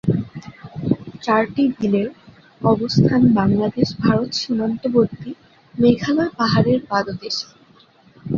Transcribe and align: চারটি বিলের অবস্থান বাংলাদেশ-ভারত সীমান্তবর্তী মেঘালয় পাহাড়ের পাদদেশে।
চারটি 1.21 1.63
বিলের 1.75 2.09
অবস্থান 2.61 3.21
বাংলাদেশ-ভারত 3.37 4.29
সীমান্তবর্তী 4.39 5.29
মেঘালয় 5.75 6.31
পাহাড়ের 6.39 6.79
পাদদেশে। 6.89 7.47